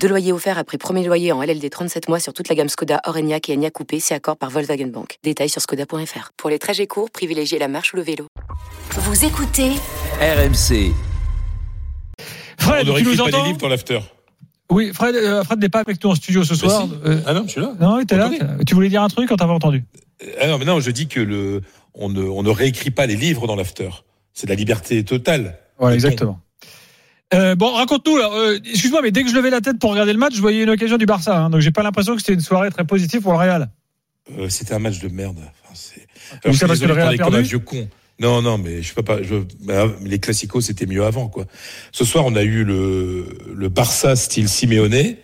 [0.00, 3.00] Deux loyers offerts après premier loyer en LLD 37 mois sur toute la gamme Skoda,
[3.06, 5.18] Orenia et Enya Coupé, c'est accord par Volkswagen Bank.
[5.24, 6.30] Détails sur skoda.fr.
[6.36, 8.26] Pour les trajets courts, privilégiez la marche ou le vélo.
[8.90, 9.70] Vous écoutez
[10.20, 10.92] RMC.
[12.58, 13.98] Fred, On ne tu nous réécrit pas les entends livres dans l'after.
[14.70, 16.82] Oui, Fred, euh, Fred n'est pas avec nous en studio ce soir.
[16.86, 16.92] si.
[17.04, 17.72] Euh, Ah non, je suis là.
[17.80, 18.26] non, t'es là.
[18.26, 18.64] Attendez.
[18.66, 19.84] Tu voulais dire un truc quand t'as pas entendu
[20.40, 21.62] Ah non, mais non, je dis que le,
[21.94, 23.90] on ne, on ne réécrit pas les livres dans l'after.
[24.32, 25.58] C'est la liberté totale.
[25.78, 26.40] Voilà, exactement.
[27.34, 28.16] Euh, bon, raconte-nous.
[28.18, 30.62] euh, Excuse-moi, mais dès que je levais la tête pour regarder le match, je voyais
[30.62, 31.36] une occasion du Barça.
[31.36, 33.68] hein, donc j'ai pas l'impression que c'était une soirée très positive pour le Real.
[34.38, 35.38] Euh, C'était un match de merde.
[35.38, 36.06] Enfin, c'est-
[36.44, 37.88] Alors, je suis parce que le Real a parler comme un perdu vieux con.
[38.18, 39.22] Non, non, mais je peux pas.
[39.22, 41.44] Je, bah, les classicos, c'était mieux avant, quoi.
[41.92, 45.16] Ce soir, on a eu le, le Barça style Simeone.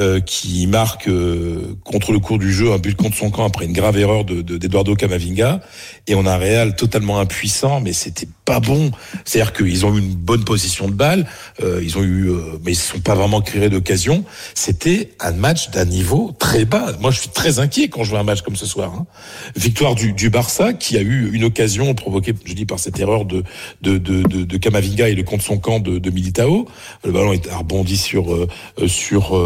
[0.00, 3.66] Euh, qui marque euh, contre le cours du jeu un but contre son camp après
[3.66, 5.62] une grave erreur de de- d'Eduardo Camavinga.
[6.08, 8.90] Et on a un Real totalement impuissant mais c'était pas bon.
[9.24, 11.26] C'est-à-dire qu'ils ont eu une bonne position de balle
[11.62, 14.24] euh, ils ont eu euh, mais ils se sont pas vraiment créés d'occasion.
[14.54, 16.92] C'était un match d'un niveau très bas.
[17.00, 19.06] Moi je suis très inquiet quand je vois un match comme ce soir hein.
[19.54, 23.24] victoire du, du Barça qui a eu une occasion provoquée je dis par cette erreur
[23.24, 23.44] de
[23.82, 26.66] de de, de, Camavinga et le contre son camp de, Militao.
[27.04, 28.48] Le ballon est rebondi sur euh,
[28.88, 29.36] sur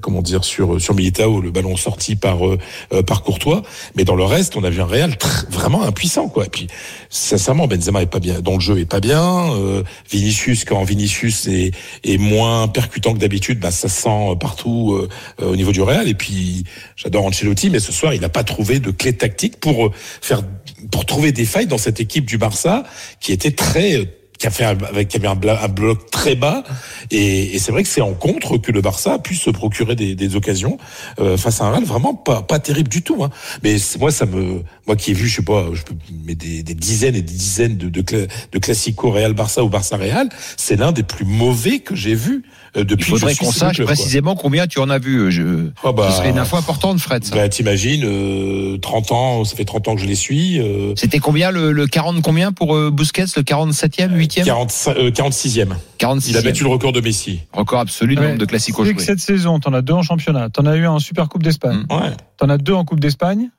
[0.00, 2.58] comment dire sur sur Militao le ballon sorti par euh,
[2.92, 3.62] euh, par Courtois.
[3.96, 5.16] Mais dans le reste on a vu un Real
[5.50, 6.46] vraiment impuissant quoi.
[6.46, 6.66] Et puis
[7.10, 11.46] sincèrement Benzema est pas bien dans le jeu est pas bien euh, Vinicius quand Vinicius
[11.46, 11.72] est
[12.04, 15.08] est moins percutant que d'habitude bah ça sent partout euh,
[15.40, 16.08] euh, au niveau du Real.
[16.08, 16.64] Et puis
[16.96, 20.42] j'adore Ancelotti mais ce soir il n'a pas trouvé de clé tactique pour euh, faire
[20.90, 22.84] pour trouver des failles dans cette équipe du Barça
[23.20, 24.04] qui était très euh,
[24.42, 26.64] qui a fait un, avec qui avait un, un bloc très bas
[27.12, 29.94] et, et c'est vrai que c'est en contre que le Barça a pu se procurer
[29.94, 30.78] des, des occasions
[31.20, 33.30] euh, face à un Real vraiment pas pas terrible du tout hein.
[33.62, 35.94] mais moi ça me moi qui ai vu je sais pas je peux
[36.26, 39.96] mais des, des dizaines et des dizaines de de, de classico Real Barça ou Barça
[39.96, 42.42] Real c'est l'un des plus mauvais que j'ai vu
[42.76, 43.94] euh, Il depuis que faudrait qu'on sache club, quoi.
[43.94, 45.30] précisément combien tu en as vu.
[45.30, 45.68] Je...
[45.84, 47.22] Ah bah, Ce serait une info importante, Fred.
[47.22, 47.34] ça.
[47.34, 50.58] bah, t'imagines, euh, 30 ans, ça fait 30 ans que je les suis.
[50.58, 55.10] Euh, C'était combien le, le 40 combien pour euh, Busquets, le 47e, 8e 45, euh,
[55.10, 55.74] 46e.
[55.98, 56.30] 46e.
[56.30, 57.40] Il a battu le record de Messi.
[57.52, 58.26] Record absolu de Ouais.
[58.28, 58.98] nombre de classicos joués.
[58.98, 60.48] cette saison, t'en as deux en championnat.
[60.50, 61.84] T'en as eu un en Super Coupe d'Espagne.
[61.90, 61.94] Mm.
[61.94, 62.10] Ouais.
[62.38, 63.50] T'en as deux en Coupe d'Espagne.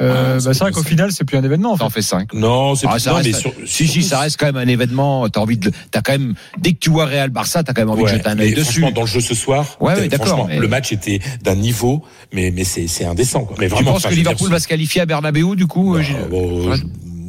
[0.00, 0.88] Euh, Ah, c'est bah, c'est vrai qu'au ça.
[0.88, 1.72] final, c'est plus un événement.
[1.72, 2.00] En Ça en fait.
[2.00, 2.32] 5.
[2.32, 4.56] Non, c'est Ah, plus ça non, reste- mais sur, Si, si, ça reste quand même
[4.56, 5.28] un événement.
[5.28, 7.90] T'as envie de, t'as quand même, dès que tu vois Real Barça, t'as quand même
[7.90, 8.80] envie Ouais, de jeter un œil dessus.
[8.80, 12.02] franchement, dans le jeu ce soir, Ouais, ouais, d'accord, mais- le match était d'un niveau,
[12.32, 13.44] mais mais c'est c'est indécent.
[13.44, 13.56] Quoi.
[13.60, 15.92] Mais Tu vraiment, penses enfin, que Liverpool va se qualifier à Bernabeu, du coup?
[15.92, 16.76] Bah, euh, Gilles bon, Ouais.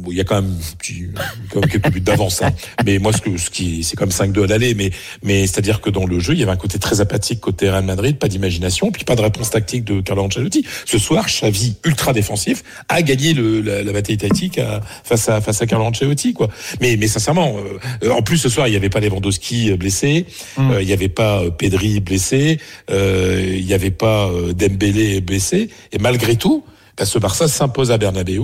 [0.06, 1.06] Je- il y a quand même, un petit-
[1.50, 2.42] quand même quelques buts d'avance.
[2.42, 2.52] hein.
[2.84, 4.74] Mais moi, ce, que, ce qui, c'est comme 5-2 à l'aller.
[4.74, 4.90] Mais,
[5.22, 7.84] mais c'est-à-dire que dans le jeu, il y avait un côté très apathique côté Real
[7.84, 10.64] Madrid, pas d'imagination, puis pas de réponse tactique de Carlo Ancelotti.
[10.84, 15.40] Ce soir, Xavi, ultra défensif, a gagné le, la, la bataille tactique à- face à
[15.40, 16.48] face à Carlo Ancelotti, quoi.
[16.80, 17.56] Mais, mais sincèrement,
[18.02, 20.26] euh, en plus ce soir, il n'y avait pas Lewandowski euh, blessé,
[20.56, 20.70] Mm.
[20.72, 22.58] euh, il n'y avait pas euh, Pedri blessé,
[22.90, 26.64] euh, il n'y avait pas euh, Dembélé blessé, et malgré tout.
[26.96, 28.40] Bah, ce Barça s'impose à Bernabeu.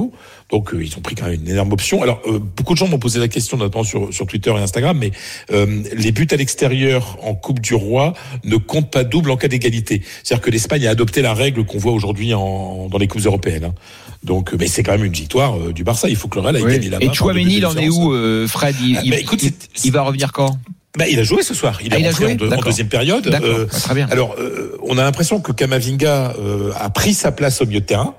[0.50, 2.02] Donc euh, ils ont pris quand même une énorme option.
[2.02, 4.96] Alors euh, beaucoup de gens m'ont posé la question, notamment sur, sur Twitter et Instagram,
[4.98, 5.12] mais
[5.52, 8.12] euh, les buts à l'extérieur en Coupe du Roi
[8.44, 10.02] ne comptent pas double en cas d'égalité.
[10.24, 13.64] C'est-à-dire que l'Espagne a adopté la règle qu'on voit aujourd'hui en, dans les coupes européennes.
[13.64, 13.74] hein.
[14.22, 16.08] Donc, euh, mais c'est quand même une victoire euh, du Barça.
[16.10, 16.72] Il faut que le Real aille Oui.
[16.72, 17.06] gagner là-bas.
[17.06, 18.74] Et Chouameni, il en est où, euh, Fred?
[18.82, 19.42] Il, Ah, bah, écoute,
[19.84, 20.58] il- va revenir quand?
[20.98, 21.78] bah, Il a joué ce soir.
[21.82, 22.66] Il Ah, est il a joué en, deux- en D'accord.
[22.66, 23.26] deuxième période.
[23.28, 24.06] Euh, Bah, très bien.
[24.10, 27.86] alors, euh, on a l'impression que Kamavinga euh, a pris sa place au milieu de
[27.86, 28.14] terrain.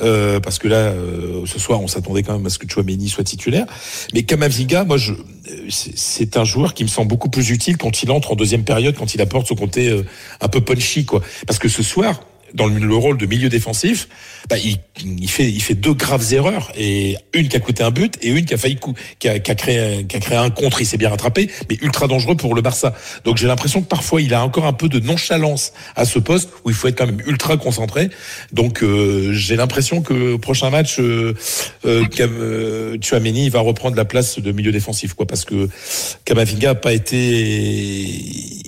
[0.00, 3.08] Euh, parce que là, euh, ce soir, on s'attendait quand même à ce que Chouameni
[3.08, 3.66] soit titulaire.
[4.14, 8.02] Mais Kamavinga, moi, je, euh, c'est un joueur qui me semble beaucoup plus utile quand
[8.02, 10.04] il entre en deuxième période, quand il apporte son côté euh,
[10.40, 11.20] un peu punchy, quoi.
[11.46, 12.20] Parce que ce soir,
[12.54, 14.08] dans le, le rôle de milieu défensif,
[14.48, 17.90] bah, il, il fait il fait deux graves erreurs et une qui a coûté un
[17.90, 18.78] but et une qui a failli
[19.18, 20.80] qui a, qui a créé qui a créé un contre.
[20.80, 22.94] Il s'est bien rattrapé, mais ultra dangereux pour le Barça.
[23.24, 26.50] Donc j'ai l'impression que parfois il a encore un peu de nonchalance à ce poste
[26.64, 28.10] où il faut être quand même ultra concentré.
[28.52, 31.34] Donc euh, j'ai l'impression que prochain match, euh,
[31.84, 35.68] euh, euh, Tchouaméni va reprendre la place de milieu défensif, quoi, parce que
[36.24, 37.12] Kamavinga a pas été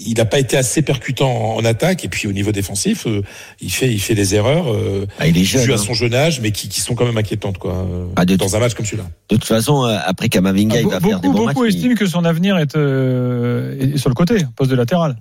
[0.07, 3.23] il n'a pas été assez percutant en, attaque et puis au niveau défensif, euh,
[3.61, 4.73] il fait il fait des erreurs.
[4.73, 5.63] euh, Ah, il est qui jeune.
[5.65, 5.79] jouent à hein.
[5.79, 7.73] son jeune âge, mais qui, qui sont quand même inquiétantes, quoi.
[7.75, 9.09] euh, Ah, de- dans un match comme celui-là.
[9.29, 11.75] De toute façon, euh, après Kamavinga, Ah, il va faire des beaucoup bons beaucoup matchs.
[11.75, 15.17] estiment que son avenir est, euh, est sur le côté, poste de latéral.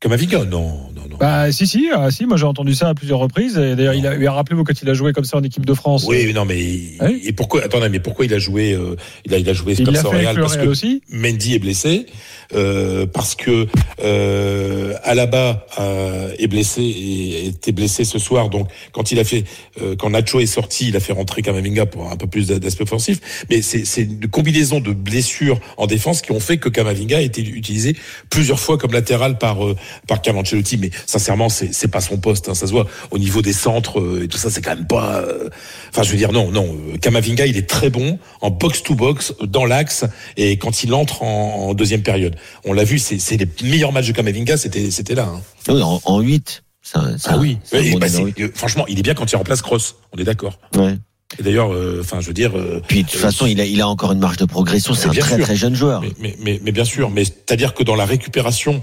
[0.00, 0.88] Kamavinga, non.
[1.20, 4.06] Bah si si, ah, si moi j'ai entendu ça à plusieurs reprises et d'ailleurs il
[4.06, 6.06] a, il a rappelé vous quand il a joué comme ça en équipe de France.
[6.08, 6.56] Oui, mais non, mais
[7.02, 7.20] Oui.
[7.26, 8.96] et pourquoi Attendez, mais pourquoi il a joué euh,
[9.26, 10.54] Il a il a joué il comme l'a ça au fait avec Real le parce
[10.54, 11.02] Real que aussi.
[11.10, 12.06] Mendy est blessé,
[12.54, 13.66] euh, parce que
[14.02, 18.48] euh, Alaba euh, est blessé et était blessé ce soir.
[18.48, 19.44] Donc quand il a fait,
[19.82, 22.84] euh, quand Nacho est sorti, il a fait rentrer Kamavinga pour un peu plus d'aspect
[22.84, 23.44] offensif.
[23.50, 27.20] Mais c'est c'est une combinaison de blessures en défense qui ont fait que Kamavinga a
[27.20, 27.94] été utilisé
[28.30, 29.76] plusieurs fois comme latéral par euh,
[30.08, 30.78] par Carlo Ancelotti.
[30.78, 32.48] Mais sincèrement, c'est c'est pas son poste.
[32.48, 34.50] Hein, ça se voit au niveau des centres euh, et tout ça.
[34.50, 35.20] C'est quand même pas.
[35.20, 35.48] euh,
[35.90, 36.76] Enfin, je veux dire, non, non.
[36.92, 40.04] euh, Kamavinga, il est très bon en box to box dans l'axe
[40.36, 42.36] et quand il entre en, en deuxième période.
[42.64, 45.28] On l'a vu, c'est c'est les meilleurs matchs de Kamavinga, c'était c'était là.
[45.34, 45.40] Hein.
[45.68, 46.62] Oui, en, en 8.
[46.82, 47.58] Ça, ça, Ah oui.
[48.00, 48.06] bah,
[48.54, 49.96] franchement, il est bien quand il remplace Cross.
[50.16, 50.58] On est d'accord.
[50.76, 50.96] Ouais.
[51.38, 52.56] Et d'ailleurs, euh, enfin, je veux dire.
[52.58, 54.94] euh, Puis de toute façon, il a, il a encore une marge de progression.
[54.94, 55.44] C'est un très sûr.
[55.44, 56.00] très jeune joueur.
[56.00, 58.82] mais, mais, mais, mais bien sûr, mais c'est-à-dire que dans la récupération,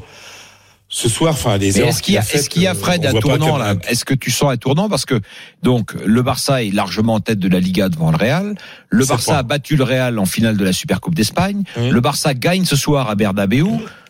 [0.89, 3.57] ce soir, enfin, les est-ce qu'il y est-ce qu'il y a euh, Fred un tournant
[3.57, 5.19] là Est-ce que tu sens un tournant parce que
[5.61, 8.55] donc le Barça est largement en tête de la Liga devant le Real.
[8.89, 11.63] Le Barça a battu le Real en finale de la Supercoupe d'Espagne.
[11.75, 13.65] Le Barça gagne ce soir à Bernabeu.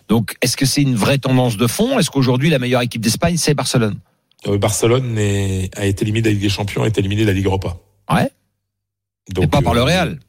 [0.08, 3.38] Donc est-ce que c'est une vraie tendance de fond Est-ce qu'aujourd'hui la meilleure équipe d'Espagne
[3.38, 3.96] c'est Barcelone?
[4.48, 7.28] Euh, Barcelone est- a été éliminé de la Ligue des Champions, a été éliminé de
[7.28, 7.76] la Ligue Europa.
[8.14, 8.30] Ouais.
[9.34, 10.20] Donc, Et pas par euh, le Real.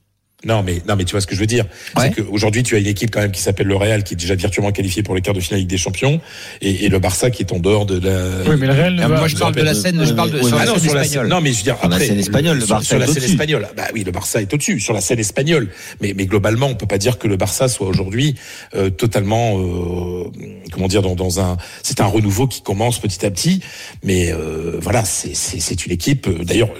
[0.45, 1.65] Non, mais non, mais tu vois ce que je veux dire.
[1.97, 2.13] Ouais.
[2.15, 4.37] C'est qu'aujourd'hui, tu as une équipe quand même qui s'appelle le Real, qui est déjà
[4.37, 6.21] virtuellement qualifiée pour les quarts de finale Ligue des Champions,
[6.61, 8.49] et, et le Barça qui est en dehors de la.
[8.49, 10.45] Oui mais le Real Ah, Moi je parle de la scène, je parle de Oui,
[10.47, 11.29] sur mais- Ah la non, scène sur la scène, espagnole.
[11.29, 12.99] non, mais je veux dire, Sur la après, scène espagnole, le sur, Barça sur est
[13.01, 14.79] la scène espagnole, bah oui, le Barça est au-dessus.
[14.79, 15.69] Sur la scène espagnole,
[16.01, 18.37] mais, mais globalement, on peut pas dire que le Barça soit aujourd'hui
[18.77, 20.31] euh, totalement, euh,
[20.71, 23.61] comment dire, dans, dans un, c'est un renouveau qui commence petit à petit,
[24.05, 26.29] mais euh, voilà, c'est c'est c'est une équipe.
[26.29, 26.71] euh, D'ailleurs.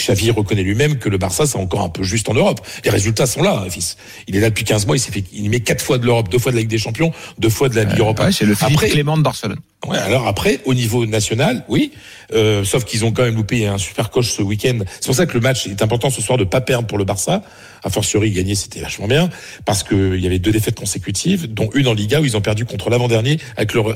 [0.00, 2.60] Xavi reconnaît lui-même que le Barça c'est encore un peu juste en Europe.
[2.84, 3.96] Les résultats sont là, fils.
[4.28, 6.28] Il est là depuis 15 mois, il s'est fait il met quatre fois de l'Europe,
[6.30, 8.26] deux fois de la Ligue des Champions, deux fois de la Ligue Europa.
[8.26, 9.58] Ouais, c'est le Philippe Après- Clément de Barcelone.
[9.86, 11.90] Ouais, alors après, au niveau national, oui,
[12.32, 14.78] euh, sauf qu'ils ont quand même loupé un super coche ce week-end.
[15.00, 17.04] C'est pour ça que le match est important ce soir de pas perdre pour le
[17.04, 17.42] Barça.
[17.82, 19.28] A fortiori, gagner, c'était vachement bien,
[19.64, 22.40] parce que il y avait deux défaites consécutives, dont une en Liga où ils ont
[22.40, 23.38] perdu contre l'avant-dernier,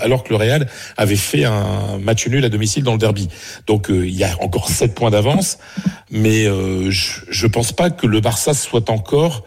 [0.01, 3.29] alors que le Real avait fait un match nul à domicile dans le derby.
[3.69, 5.59] Donc euh, il y a encore sept points d'avance,
[6.11, 9.45] mais euh, je, je pense pas que le Barça soit encore,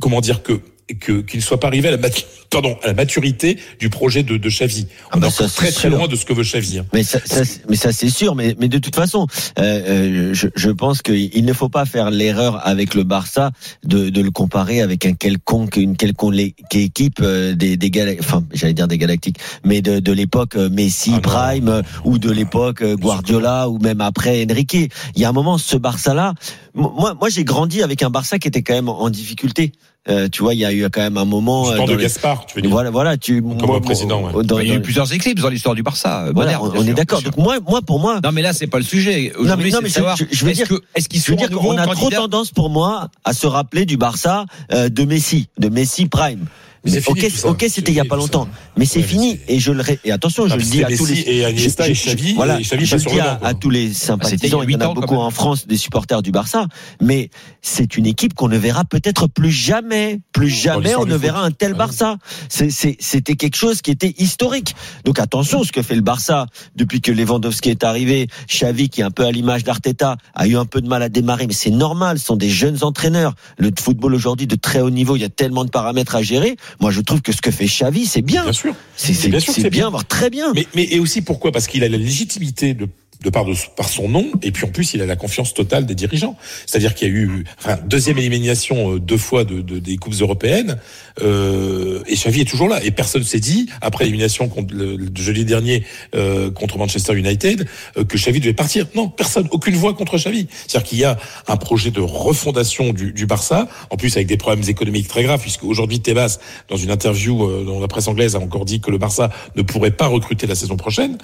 [0.00, 0.62] comment dire que
[1.00, 4.22] que qu'il ne soit pas arrivé à la matu- pardon à la maturité du projet
[4.22, 4.86] de, de Xavi.
[5.10, 6.78] Ah On bah est ça, très c'est très loin de ce que veut Xavi.
[6.80, 6.86] hein.
[6.92, 8.34] Mais ça, ça, mais ça c'est sûr.
[8.34, 9.26] Mais, mais de toute façon,
[9.58, 13.50] euh, euh, je, je pense qu'il ne faut pas faire l'erreur avec le Barça
[13.84, 16.34] de, de le comparer avec un quelconque, une quelconque
[16.72, 20.68] équipe euh, des, des Gala- enfin j'allais dire des Galactiques, mais de, de l'époque euh,
[20.68, 21.20] Messi, Ah.
[21.20, 24.74] Prime ou de l'époque Guardiola ou même après Enrique.
[24.74, 26.34] Il y a un moment, ce Barça-là,
[26.74, 29.72] moi, moi j'ai grandi avec un Barça qui était quand même en difficulté.
[30.08, 31.70] Euh, tu vois, il y a eu quand même un moment.
[31.70, 32.70] Euh, dans de les- Gaspard, tu veux dire.
[32.70, 33.40] Voilà, voilà, tu.
[33.40, 34.32] moi, président, ouais.
[34.32, 36.24] moi, dans- il y a eu dans- plusieurs éclipses dans l'histoire du Barça.
[36.26, 37.22] euh, voilà, moderne, on, est d'accord.
[37.22, 39.32] Donc moi, moi, pour moi, Non mais là c'est pas le sujet.
[39.38, 41.26] Non, mais- non, c'est mais je- savoir je- je veux dire- que est-ce qu'ils je
[41.30, 43.96] veux sont dire un nouveau qu'on a trop tendance pour moi à se rappeler du
[43.96, 46.44] Barça euh, de Messi, de Messi Prime.
[46.84, 47.00] Mais
[47.44, 48.46] ok, c'était il y a pas longtemps,
[48.76, 49.38] mais c'est fini.
[49.48, 51.88] Et je le ré- et attention, je Ah, le dis à tous les et Iniesta
[51.88, 54.62] et Xavi, voilà, je le dis à, à tous les Ah, sympathisants.
[54.62, 56.66] il Il y en a beaucoup en France des supporters du Barça,
[57.00, 57.30] mais
[57.62, 61.50] c'est une équipe qu'on ne verra peut-être plus jamais, plus jamais on ne verra un
[61.50, 61.78] tel Ouais.
[61.78, 62.18] Barça.
[62.48, 64.74] C'était quelque chose qui était historique.
[65.04, 66.46] Donc attention, ce que fait le Barça
[66.76, 70.56] depuis que Lewandowski est arrivé, Xavi qui est un peu à l'image d'Arteta a eu
[70.56, 72.18] un peu de mal à démarrer, mais c'est normal.
[72.18, 73.34] Ce sont des jeunes entraîneurs.
[73.56, 76.56] Le football aujourd'hui de très haut niveau, il y a tellement de paramètres à gérer.
[76.80, 78.44] Moi, je trouve que ce que fait Xavi, c'est bien.
[78.44, 78.74] Bien sûr.
[78.96, 79.90] C'est sûr bien.
[79.90, 80.52] voire très bien.
[80.54, 81.52] Mais, mais et aussi pourquoi?
[81.52, 82.88] Parce qu'il a la légitimité de
[83.24, 85.86] de par, de, par son nom, et puis en plus il a la confiance totale
[85.86, 86.36] des dirigeants.
[86.66, 90.14] C'est-à-dire qu'il y a eu enfin, deuxième élimination euh, deux fois de, de- des coupes
[90.20, 90.78] européennes,
[91.22, 92.82] euh, et Xavi est toujours là.
[92.84, 97.66] Et personne s'est dit après l'élimination contre le, le jeudi dernier euh, contre Manchester United
[97.96, 98.86] euh, que Xavi devait partir.
[98.94, 100.46] Non, personne, aucune voix contre Xavi.
[100.66, 104.36] C'est-à-dire qu'il y a un projet de refondation du, du Barça, en plus avec des
[104.36, 106.38] problèmes économiques très graves, puisque aujourd'hui Tebas,
[106.68, 109.62] dans une interview euh, dans la presse anglaise, a encore dit que le Barça ne
[109.62, 111.16] pourrait pas recruter la saison prochaine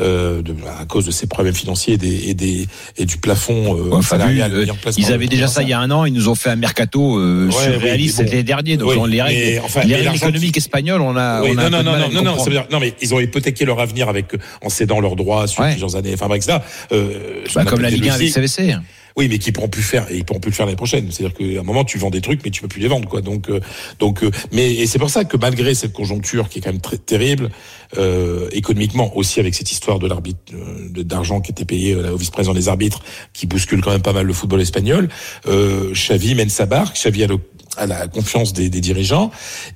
[0.00, 3.76] euh, de, à cause de ses problèmes financiers et, des, et, des, et du plafond
[3.76, 6.04] euh, salarial vu, place Ils avaient déjà ça il y a un an.
[6.04, 8.24] Ils nous ont fait un mercato euh, Ouais, surréaliste bon.
[8.24, 8.76] l'été dernier.
[8.76, 11.42] Donc Oui, les règles, enfin, les règles économiques espagnoles, on a.
[11.42, 12.38] Oui, on a un non, peu non, de mal non, non, non, comprendre.
[12.38, 14.26] ça veut dire, non, mais ils ont hypothéqué leur avenir avec,
[14.62, 16.44] en cédant leurs droits sur plusieurs années, enfin, bref.
[16.92, 18.48] Euh, ce Bah, comme la Ligue 1 des avec.
[18.48, 18.76] CVC.
[19.18, 21.10] Oui, mais qui pourront plus faire, et ils pourront plus le faire l'année prochaine.
[21.10, 23.20] C'est-à-dire qu'à un moment, tu vends des trucs, mais tu peux plus les vendre, quoi.
[23.20, 23.58] Donc, euh,
[23.98, 26.80] donc, euh, mais et c'est pour ça que malgré cette conjoncture qui est quand même
[26.80, 27.50] très terrible
[27.98, 30.52] euh, économiquement, aussi avec cette histoire de l'arbitre
[30.92, 34.32] d'argent qui était payé au vice-président des arbitres, qui bouscule quand même pas mal le
[34.32, 35.08] football espagnol,
[35.48, 36.94] euh, Xavi mène sa barque.
[36.94, 37.38] Xavi a le
[37.76, 39.30] à la confiance des, des dirigeants.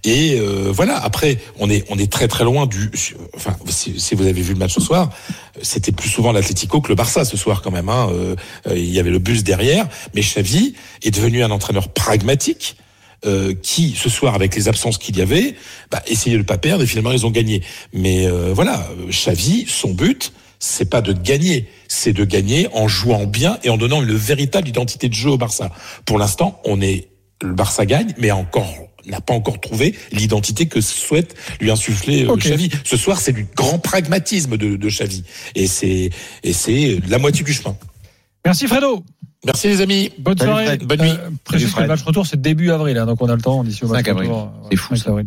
[0.04, 1.02] Et euh, voilà.
[1.02, 2.90] Après, on est on est très très loin du.
[3.34, 5.10] Enfin, si, si vous avez vu le match ce soir,
[5.62, 7.88] c'était plus souvent l'Atlético que le Barça ce soir quand même.
[7.88, 8.08] Hein.
[8.12, 8.36] Euh,
[8.74, 12.76] il y avait le bus derrière, mais Xavi est devenu un entraîneur pragmatique.
[13.24, 15.54] Euh, qui ce soir avec les absences qu'il y avait,
[15.92, 17.62] bah, essayait de pas perdre et finalement ils ont gagné.
[17.92, 23.26] Mais euh, voilà, Xavi, son but, c'est pas de gagner, c'est de gagner en jouant
[23.26, 25.70] bien et en donnant une véritable identité de jeu au Barça.
[26.04, 27.11] Pour l'instant, on est
[27.42, 28.72] le Barça gagne, mais encore
[29.06, 32.42] n'a pas encore trouvé l'identité que souhaite lui insuffler euh, Ok.
[32.42, 32.70] Xavi.
[32.84, 35.24] Ce soir, c'est du grand pragmatisme de, de Xavi
[35.56, 36.10] et c'est
[36.44, 37.76] et c'est la moitié du chemin.
[38.44, 39.04] Merci Fredo.
[39.44, 40.10] Merci les amis.
[40.18, 40.66] Bonne Salut, soirée.
[40.66, 40.84] Fred.
[40.84, 41.12] Bonne nuit.
[41.42, 41.82] précise que Fred.
[41.84, 44.04] le match retour c'est début avril, hein, donc on a le temps d'ici au match
[44.04, 44.28] 5 avril.
[44.30, 44.52] retour.
[44.70, 45.10] C'est fou, 5 ça.
[45.10, 45.26] avril.